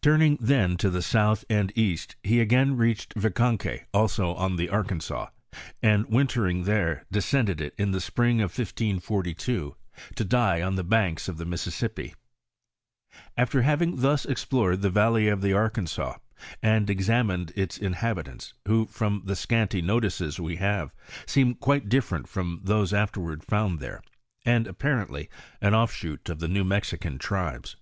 Turning 0.00 0.38
then 0.40 0.78
to 0.78 0.88
the 0.88 1.02
south 1.02 1.44
and 1.50 1.70
east, 1.76 2.16
he 2.22 2.40
again 2.40 2.78
reached 2.78 3.12
Yicanque 3.14 3.84
also 3.92 4.32
on 4.36 4.56
the 4.56 4.70
Arkansas, 4.70 5.28
and 5.82 6.06
wintering 6.06 6.62
there, 6.64 7.04
descend 7.12 7.50
ed 7.50 7.60
it 7.60 7.74
in 7.76 7.90
the 7.90 8.00
spring 8.00 8.40
of 8.40 8.56
1542 8.56 9.76
to 10.14 10.24
die 10.24 10.62
on 10.62 10.76
the 10.76 10.82
banks 10.82 11.28
of 11.28 11.36
the 11.36 11.44
Missis 11.44 11.78
sippi; 11.78 12.14
after 13.36 13.60
having 13.60 13.96
thus 14.00 14.24
explored 14.24 14.80
the 14.80 14.88
valley 14.88 15.28
of 15.28 15.42
the 15.42 15.52
Arkansas, 15.52 16.16
and 16.62 16.88
examined 16.88 17.52
its 17.54 17.76
inhabitants, 17.76 18.54
who, 18.66 18.86
from 18.86 19.24
the 19.26 19.36
scanty 19.36 19.82
notices 19.82 20.40
we 20.40 20.56
Vave, 20.56 20.90
seem 21.26 21.54
quite 21.54 21.90
diflferent 21.90 22.28
from 22.28 22.60
those 22.64 22.94
afterward 22.94 23.44
found 23.44 23.80
there, 23.80 24.00
and 24.46 24.66
apparently 24.66 25.28
an 25.60 25.74
offshoot 25.74 26.30
of 26.30 26.38
the 26.38 26.48
New 26.48 26.64
Mexican 26.64 27.18
tribes. 27.18 27.76